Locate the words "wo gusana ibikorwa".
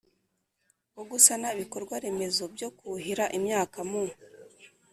0.95-1.95